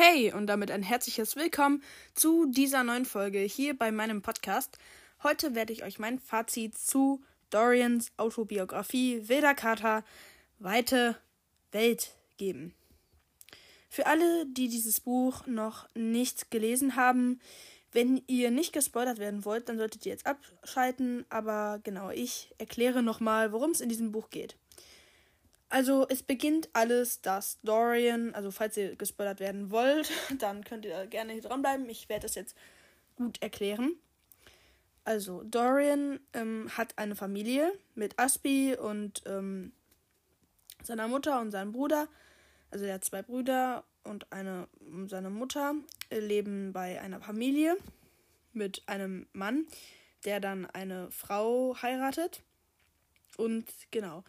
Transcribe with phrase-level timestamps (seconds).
[0.00, 1.82] Hey und damit ein herzliches Willkommen
[2.14, 4.78] zu dieser neuen Folge hier bei meinem Podcast.
[5.24, 10.04] Heute werde ich euch mein Fazit zu Dorians Autobiografie Wilder Kater
[10.60, 11.16] Weite
[11.72, 12.76] Welt geben.
[13.90, 17.40] Für alle, die dieses Buch noch nicht gelesen haben,
[17.90, 21.26] wenn ihr nicht gespoilert werden wollt, dann solltet ihr jetzt abschalten.
[21.28, 24.54] Aber genau, ich erkläre nochmal, worum es in diesem Buch geht.
[25.70, 31.06] Also es beginnt alles, dass Dorian, also falls ihr gespoilert werden wollt, dann könnt ihr
[31.06, 31.88] gerne hier dranbleiben.
[31.88, 32.56] Ich werde das jetzt
[33.16, 33.92] gut erklären.
[35.04, 39.72] Also Dorian ähm, hat eine Familie mit Aspi und ähm,
[40.82, 42.08] seiner Mutter und seinem Bruder.
[42.70, 44.68] Also er hat zwei Brüder und eine
[45.06, 45.74] seine Mutter
[46.10, 47.76] leben bei einer Familie
[48.52, 49.66] mit einem Mann,
[50.24, 52.42] der dann eine Frau heiratet.
[53.36, 54.24] Und genau,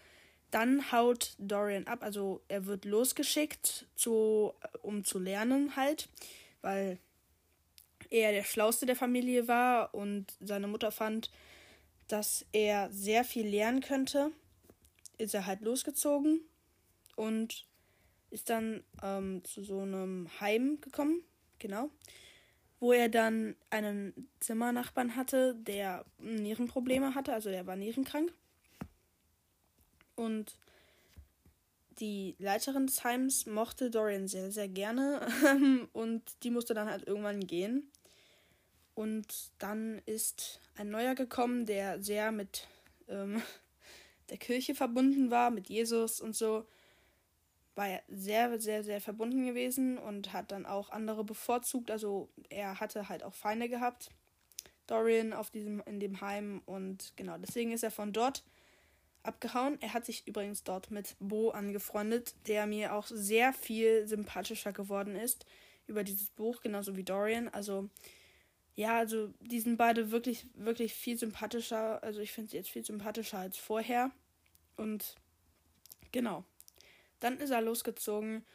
[0.51, 6.09] dann haut Dorian ab, also er wird losgeschickt, zu, um zu lernen halt,
[6.61, 6.97] weil
[8.09, 11.29] er der Schlauste der Familie war und seine Mutter fand,
[12.07, 14.31] dass er sehr viel lernen könnte,
[15.17, 16.41] ist er halt losgezogen
[17.15, 17.65] und
[18.31, 21.23] ist dann ähm, zu so einem Heim gekommen,
[21.59, 21.89] genau,
[22.79, 28.33] wo er dann einen Zimmernachbarn hatte, der Nierenprobleme hatte, also der war nierenkrank.
[30.19, 30.57] Und
[31.99, 35.25] die Leiterin des Heims mochte Dorian sehr, sehr gerne.
[35.93, 37.89] und die musste dann halt irgendwann gehen.
[38.95, 42.67] Und dann ist ein neuer gekommen, der sehr mit
[43.07, 43.41] ähm,
[44.29, 46.65] der Kirche verbunden war, mit Jesus und so.
[47.75, 51.91] War sehr, sehr, sehr verbunden gewesen und hat dann auch andere bevorzugt.
[51.91, 54.09] Also er hatte halt auch Feinde gehabt.
[54.85, 56.61] Dorian auf diesem, in dem Heim.
[56.65, 58.43] Und genau, deswegen ist er von dort
[59.29, 59.77] abgehauen.
[59.81, 65.15] Er hat sich übrigens dort mit Bo angefreundet, der mir auch sehr viel sympathischer geworden
[65.15, 65.45] ist
[65.87, 67.47] über dieses Buch, genauso wie Dorian.
[67.47, 67.89] Also,
[68.75, 72.03] ja, also die sind beide wirklich, wirklich viel sympathischer.
[72.03, 74.11] Also ich finde sie jetzt viel sympathischer als vorher.
[74.75, 75.15] Und
[76.11, 76.43] genau.
[77.19, 78.45] Dann ist er losgezogen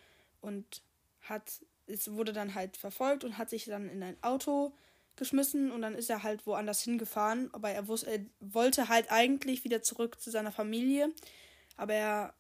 [0.41, 0.83] und
[1.23, 4.73] hat, es wurde dann halt verfolgt und hat sich dann in ein Auto
[5.17, 7.51] geschmissen und dann ist er halt woanders hingefahren.
[7.53, 11.13] Aber er, wusste, er wollte halt eigentlich wieder zurück zu seiner Familie.
[11.77, 12.35] Aber er,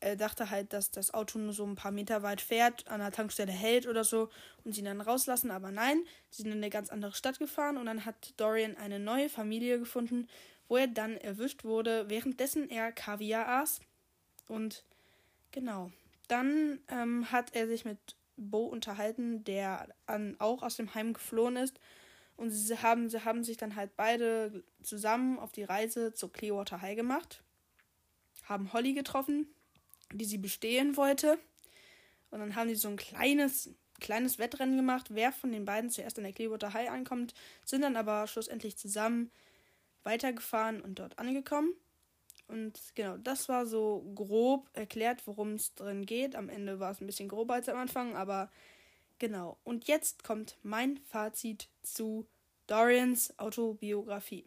[0.00, 3.12] er dachte halt, dass das Auto nur so ein paar Meter weit fährt, an der
[3.12, 4.28] Tankstelle hält oder so
[4.64, 5.50] und sie ihn dann rauslassen.
[5.50, 8.98] Aber nein, sie sind in eine ganz andere Stadt gefahren und dann hat Dorian eine
[8.98, 10.28] neue Familie gefunden,
[10.68, 13.80] wo er dann erwischt wurde, währenddessen er Kaviar aß.
[14.48, 14.84] Und
[15.50, 15.90] genau.
[16.28, 17.98] Dann ähm, hat er sich mit
[18.36, 21.80] Bo unterhalten, der an, auch aus dem Heim geflohen ist
[22.38, 26.80] und sie haben, sie haben sich dann halt beide zusammen auf die Reise zur Clearwater
[26.80, 27.42] High gemacht.
[28.44, 29.48] Haben Holly getroffen,
[30.12, 31.36] die sie bestehen wollte.
[32.30, 36.16] Und dann haben die so ein kleines, kleines Wettrennen gemacht, wer von den beiden zuerst
[36.16, 37.34] an der Clearwater High ankommt.
[37.64, 39.32] Sind dann aber schlussendlich zusammen
[40.04, 41.74] weitergefahren und dort angekommen.
[42.46, 46.36] Und genau, das war so grob erklärt, worum es drin geht.
[46.36, 48.48] Am Ende war es ein bisschen grober als am Anfang, aber
[49.18, 49.58] Genau.
[49.64, 52.26] Und jetzt kommt mein Fazit zu
[52.66, 54.44] Dorians Autobiografie.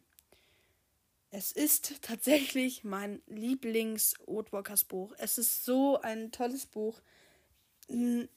[1.30, 5.14] Es ist tatsächlich mein Lieblings-Oathwalkers Buch.
[5.18, 7.02] Es ist so ein tolles Buch.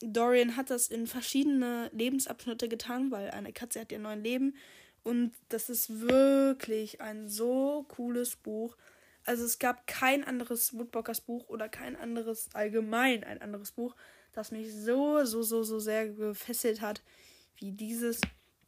[0.00, 4.56] Dorian hat das in verschiedene Lebensabschnitte getan, weil eine Katze hat ja neun Leben.
[5.04, 8.76] Und das ist wirklich ein so cooles Buch.
[9.24, 13.94] Also es gab kein anderes Woodwalkers Buch oder kein anderes allgemein ein anderes Buch,
[14.36, 17.02] das mich so, so, so, so sehr gefesselt hat
[17.56, 18.20] wie dieses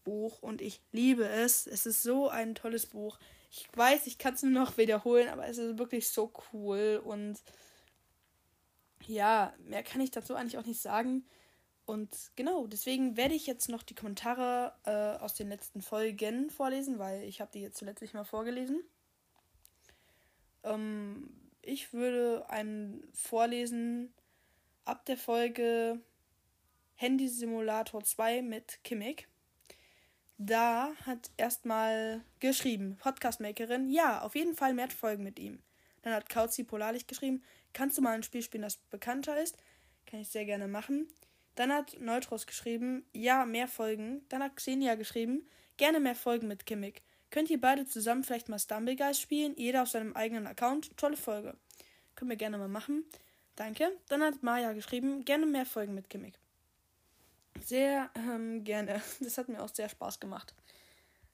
[0.04, 0.41] Buch.
[0.43, 1.66] Und ich liebe es.
[1.66, 3.19] Es ist so ein tolles Buch.
[3.50, 7.00] Ich weiß, ich kann es nur noch wiederholen, aber es ist wirklich so cool.
[7.05, 7.43] Und
[9.06, 11.25] ja, mehr kann ich dazu eigentlich auch nicht sagen.
[11.87, 16.99] Und genau, deswegen werde ich jetzt noch die Kommentare äh, aus den letzten Folgen vorlesen,
[16.99, 18.82] weil ich habe die jetzt zuletzt nicht mal vorgelesen.
[20.65, 21.31] Ähm,
[21.62, 24.12] ich würde einen vorlesen,
[24.86, 26.00] ab der Folge
[26.94, 29.28] Handy Simulator 2 mit Kimmik.
[30.38, 35.61] Da hat erstmal geschrieben, Podcastmakerin, ja, auf jeden Fall mehr Folgen mit ihm.
[36.02, 39.56] Dann hat Kauzi Polarlicht geschrieben, kannst du mal ein Spiel spielen, das bekannter ist?
[40.06, 41.08] Kann ich sehr gerne machen.
[41.56, 44.25] Dann hat Neutros geschrieben, ja, mehr Folgen.
[44.28, 47.02] Dann hat Xenia geschrieben, gerne mehr Folgen mit Kimmik.
[47.31, 49.55] Könnt ihr beide zusammen vielleicht mal Stumblegeist spielen?
[49.56, 50.96] Jeder auf seinem eigenen Account.
[50.96, 51.56] Tolle Folge.
[52.14, 53.05] Können wir gerne mal machen.
[53.56, 53.91] Danke.
[54.08, 56.38] Dann hat Maya geschrieben, gerne mehr Folgen mit Gimmick.
[57.64, 59.03] Sehr ähm, gerne.
[59.20, 60.55] Das hat mir auch sehr Spaß gemacht.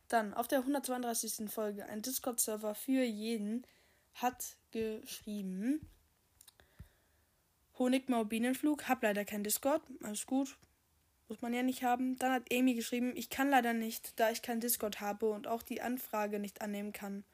[0.09, 1.51] Dann auf der 132.
[1.51, 3.67] Folge ein Discord-Server für jeden
[4.15, 5.81] hat geschrieben.
[7.79, 10.57] Honigmau Bienenflug, hab leider kein Discord, alles gut.
[11.29, 12.19] Muss man ja nicht haben.
[12.19, 15.63] Dann hat Amy geschrieben, ich kann leider nicht, da ich kein Discord habe und auch
[15.63, 17.25] die Anfrage nicht annehmen kann.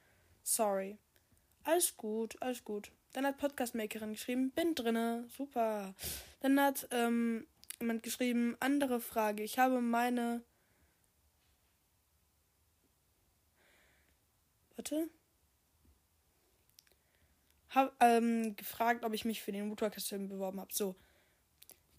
[0.44, 0.98] Sorry.
[1.64, 2.92] Alles gut, alles gut.
[3.12, 5.94] Dann hat Podcastmakerin geschrieben, bin drinne, super.
[6.40, 7.46] Dann hat ähm,
[7.80, 9.42] jemand geschrieben, andere Frage.
[9.42, 10.42] Ich habe meine.
[14.76, 15.08] Warte.
[17.70, 20.72] Hab ähm, gefragt, ob ich mich für den Woodwalker-Film beworben habe.
[20.72, 20.94] So.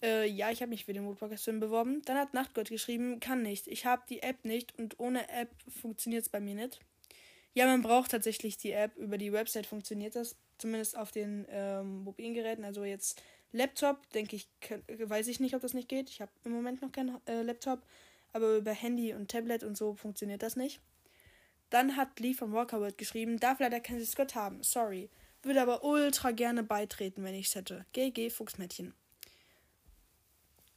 [0.02, 2.02] Äh, ja, ich habe mich für den Woodwalker-Film beworben.
[2.02, 3.68] Dann hat Nachtgott geschrieben, kann nicht.
[3.68, 6.80] Ich habe die App nicht und ohne App funktioniert es bei mir nicht.
[7.54, 8.96] Ja, man braucht tatsächlich die App.
[8.96, 10.36] Über die Website funktioniert das.
[10.58, 12.64] Zumindest auf den ähm, mobilen Geräten.
[12.64, 14.48] Also jetzt Laptop, denke ich,
[15.04, 16.10] weiß ich nicht, ob das nicht geht.
[16.10, 17.82] Ich habe im Moment noch keinen äh, Laptop.
[18.32, 20.80] Aber über Handy und Tablet und so funktioniert das nicht.
[21.70, 24.62] Dann hat Lee von Walkerworld geschrieben, darf leider kein Discord haben.
[24.62, 25.08] Sorry.
[25.42, 27.86] Würde aber ultra gerne beitreten, wenn ich es hätte.
[27.92, 28.94] GG Fuchsmädchen.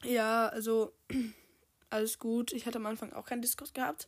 [0.04, 0.94] Ja, also
[1.90, 2.54] alles gut.
[2.54, 4.08] Ich hatte am Anfang auch keinen Discord gehabt.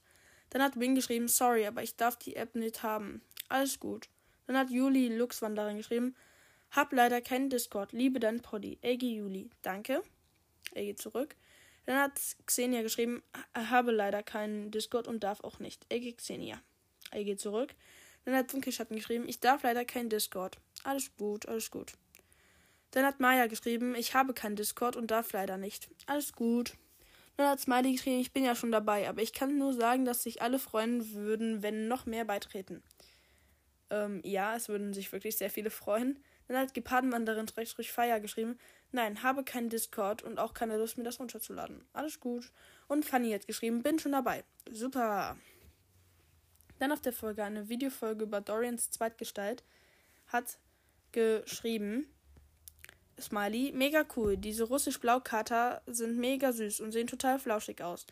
[0.50, 3.22] Dann hat Wing geschrieben, sorry, aber ich darf die App nicht haben.
[3.50, 4.10] Alles gut.
[4.48, 6.16] Dann hat Juli Luxwanderin geschrieben,
[6.72, 7.92] hab leider keinen Discord.
[7.94, 8.78] Liebe dein Poddy.
[8.82, 9.50] Egi Juli.
[9.62, 10.04] Danke.
[10.74, 11.36] Geht zurück.
[11.86, 13.22] Dann hat Xenia geschrieben,
[13.54, 15.86] habe leider keinen Discord und darf auch nicht.
[15.90, 16.62] Egi Xenia.
[17.12, 17.76] Geht zurück.
[18.26, 20.58] Dann hat Dunkelschatten geschrieben, ich darf leider keinen Discord.
[20.84, 21.94] Alles gut, alles gut.
[22.92, 25.90] Dann hat Maya geschrieben, ich habe keinen Discord und darf leider nicht.
[26.08, 26.74] Alles gut.
[27.38, 30.42] Hat Smiley geschrieben, ich bin ja schon dabei, aber ich kann nur sagen, dass sich
[30.42, 32.82] alle freuen würden, wenn noch mehr beitreten.
[33.90, 36.24] Ähm, ja, es würden sich wirklich sehr viele freuen.
[36.48, 38.58] Dann hat Gepardenwanderin Feier geschrieben,
[38.92, 41.84] nein, habe keinen Discord und auch keine Lust, mir das runterzuladen.
[41.92, 42.52] Alles gut.
[42.88, 44.44] Und Fanny hat geschrieben, bin schon dabei.
[44.72, 45.38] Super.
[46.80, 49.64] Dann auf der Folge eine Videofolge über Dorians Zweitgestalt
[50.28, 50.58] hat
[51.12, 52.08] geschrieben,
[53.20, 54.38] Smiley, mega cool.
[54.38, 58.06] Diese russisch-blau-Kater sind mega süß und sehen total flauschig aus.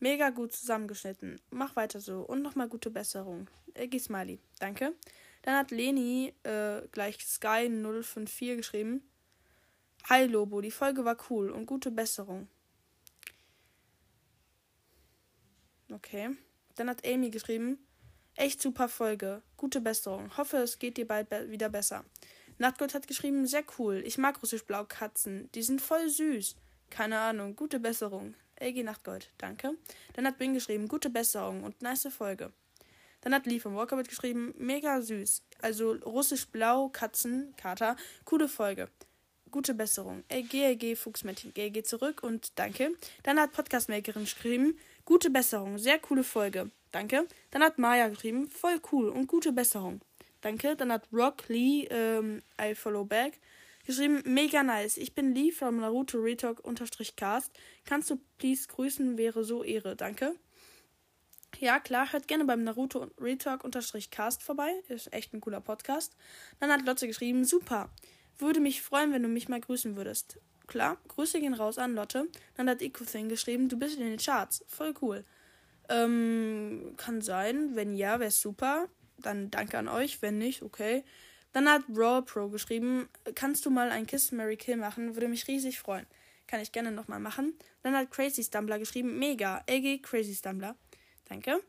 [0.00, 1.40] Mega gut zusammengeschnitten.
[1.50, 3.48] Mach weiter so und nochmal gute Besserung.
[3.74, 4.40] Eggy Smiley.
[4.58, 4.94] Danke.
[5.42, 9.02] Dann hat Leni äh, gleich Sky054 geschrieben.
[10.08, 12.48] Hi Lobo, die Folge war cool und gute Besserung.
[15.92, 16.30] Okay.
[16.76, 17.78] Dann hat Amy geschrieben.
[18.36, 19.42] Echt super Folge.
[19.56, 20.36] Gute Besserung.
[20.36, 22.04] Hoffe, es geht dir bald be wieder besser.
[22.60, 24.02] Nachtgold hat geschrieben, sehr cool.
[24.04, 25.50] Ich mag russisch-blau Katzen.
[25.54, 26.56] Die sind voll süß.
[26.90, 27.56] Keine Ahnung.
[27.56, 28.34] Gute Besserung.
[28.60, 29.30] LG Nachtgold.
[29.38, 29.76] Danke.
[30.12, 32.52] Dann hat Bing geschrieben, gute Besserung und nice Folge.
[33.22, 35.42] Dann hat Lee von Walker geschrieben, mega süß.
[35.62, 37.96] Also russisch-blau Katzen, Kater.
[38.26, 38.88] Coole Folge.
[39.50, 40.22] Gute Besserung.
[40.28, 41.54] GLG Fuchsmädchen.
[41.54, 42.92] GLG zurück und danke.
[43.22, 45.78] Dann hat Podcastmakerin geschrieben, gute Besserung.
[45.78, 46.70] Sehr coole Folge.
[46.92, 47.26] Danke.
[47.52, 50.02] Dann hat Maya geschrieben, voll cool und gute Besserung.
[50.40, 50.76] Danke.
[50.76, 53.40] Dann hat Rock Lee, ähm, I follow back,
[53.86, 54.96] geschrieben, mega nice.
[54.96, 57.52] Ich bin Lee from Naruto Retalk unterstrich cast.
[57.84, 59.96] Kannst du please grüßen, wäre so Ehre.
[59.96, 60.34] Danke.
[61.58, 64.70] Ja, klar, hört gerne beim Naruto Retalk unterstrich cast vorbei.
[64.88, 66.16] Ist echt ein cooler Podcast.
[66.60, 67.90] Dann hat Lotte geschrieben, super.
[68.38, 70.40] Würde mich freuen, wenn du mich mal grüßen würdest.
[70.66, 72.28] Klar, Grüße gehen raus an Lotte.
[72.54, 74.64] Dann hat Ikuthing geschrieben, du bist in den Charts.
[74.68, 75.24] Voll cool.
[75.88, 77.74] Ähm, kann sein.
[77.74, 78.88] Wenn ja, wäre super.
[79.20, 80.22] Dann danke an euch.
[80.22, 81.04] Wenn nicht, okay.
[81.52, 85.14] Dann hat Raw Pro geschrieben, kannst du mal ein Kiss Mary Kill machen?
[85.16, 86.06] Würde mich riesig freuen.
[86.46, 87.54] Kann ich gerne nochmal machen.
[87.82, 89.62] Dann hat Crazy Stumbler geschrieben, mega.
[89.68, 90.76] LG Crazy Stumbler.
[91.28, 91.60] Danke.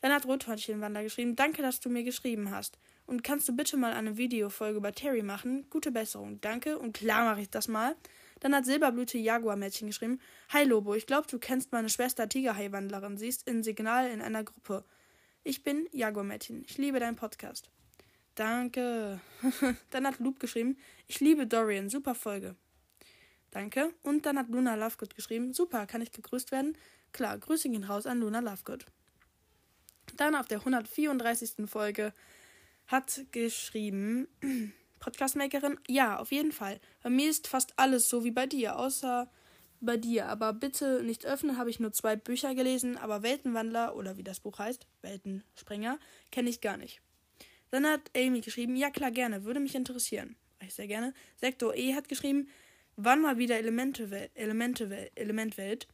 [0.00, 2.78] Dann hat Rothornchenwander geschrieben, danke, dass du mir geschrieben hast.
[3.06, 5.66] Und kannst du bitte mal eine Videofolge über Terry machen?
[5.70, 6.40] Gute Besserung.
[6.40, 6.78] Danke.
[6.78, 7.96] Und klar mache ich das mal.
[8.40, 13.16] Dann hat Silberblüte Jaguar-Mädchen geschrieben: Hi Lobo, ich glaube, du kennst meine Schwester Tigerhai-Wandlerin.
[13.16, 14.84] Sie ist in Signal in einer Gruppe.
[15.44, 16.64] Ich bin Jaguar-Mädchen.
[16.66, 17.70] Ich liebe deinen Podcast.
[18.34, 19.20] Danke.
[19.90, 20.76] dann hat Loop geschrieben:
[21.06, 21.88] Ich liebe Dorian.
[21.88, 22.56] Super Folge.
[23.50, 23.92] Danke.
[24.02, 26.76] Und dann hat Luna Lovegood geschrieben: Super, kann ich gegrüßt werden?
[27.12, 28.86] Klar, Grüße gehen raus an Luna Lovegood.
[30.16, 31.68] Dann auf der 134.
[31.68, 32.12] Folge
[32.86, 34.28] hat geschrieben
[34.98, 35.78] Podcastmakerin?
[35.88, 36.80] Ja, auf jeden Fall.
[37.02, 39.30] Bei mir ist fast alles so wie bei dir, außer
[39.80, 40.26] bei dir.
[40.26, 44.40] Aber bitte nicht öffnen, habe ich nur zwei Bücher gelesen, aber Weltenwandler oder wie das
[44.40, 45.98] Buch heißt, Weltenspringer,
[46.30, 47.00] kenne ich gar nicht.
[47.70, 50.36] Dann hat Amy geschrieben, ja klar, gerne, würde mich interessieren.
[50.60, 51.14] Ich sehr gerne.
[51.36, 52.48] Sektor E hat geschrieben,
[52.96, 55.86] wann mal wieder Elemente, Elemente, Elementwelt.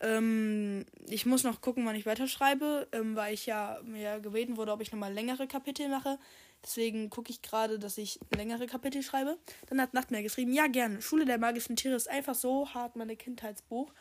[0.00, 4.72] Ähm, ich muss noch gucken, wann ich weiterschreibe, ähm, weil ich ja mir gebeten wurde,
[4.72, 6.18] ob ich nochmal längere Kapitel mache.
[6.66, 9.38] Deswegen gucke ich gerade, dass ich längere Kapitel schreibe.
[9.68, 11.00] Dann hat Nachtmeer geschrieben, ja gerne.
[11.00, 13.92] Schule der magischen Tiere ist einfach so hart meine Kindheitsbuch.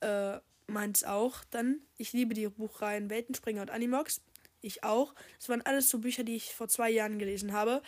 [0.00, 1.42] Äh, meins auch.
[1.50, 4.20] Dann, ich liebe die Buchreihen Weltenspringer und Animox.
[4.60, 5.14] Ich auch.
[5.38, 7.82] Das waren alles so Bücher, die ich vor zwei Jahren gelesen habe.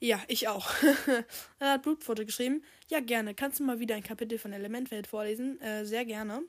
[0.00, 0.70] Ja, ich auch.
[1.58, 5.58] Dann hat Blutpfote geschrieben, ja gerne, kannst du mal wieder ein Kapitel von Elementwelt vorlesen?
[5.62, 6.42] Äh, sehr gerne.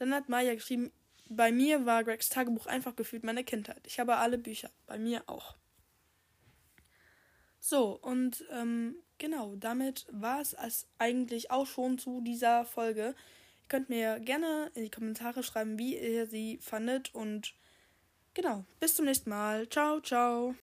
[0.00, 0.90] Dann hat Maya geschrieben,
[1.28, 3.80] bei mir war Gregs Tagebuch einfach gefühlt meine Kindheit.
[3.86, 5.54] Ich habe alle Bücher, bei mir auch.
[7.68, 10.56] So, und ähm, genau, damit war es
[10.96, 13.08] eigentlich auch schon zu dieser Folge.
[13.08, 13.14] Ihr
[13.68, 17.14] könnt mir gerne in die Kommentare schreiben, wie ihr sie fandet.
[17.14, 17.52] Und
[18.32, 19.68] genau, bis zum nächsten Mal.
[19.68, 20.54] Ciao, ciao.